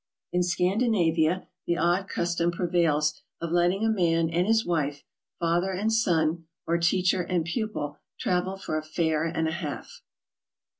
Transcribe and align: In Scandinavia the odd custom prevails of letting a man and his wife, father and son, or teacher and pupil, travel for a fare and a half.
In 0.33 0.41
Scandinavia 0.41 1.47
the 1.67 1.77
odd 1.77 2.07
custom 2.07 2.49
prevails 2.49 3.21
of 3.39 3.51
letting 3.51 3.85
a 3.85 3.89
man 3.91 4.31
and 4.31 4.47
his 4.47 4.65
wife, 4.65 5.03
father 5.39 5.69
and 5.71 5.93
son, 5.93 6.45
or 6.65 6.79
teacher 6.79 7.21
and 7.21 7.45
pupil, 7.45 7.99
travel 8.19 8.57
for 8.57 8.79
a 8.79 8.83
fare 8.83 9.25
and 9.25 9.47
a 9.47 9.51
half. 9.51 10.01